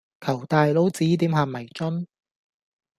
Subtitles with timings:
[0.19, 2.07] 求大佬指點下迷津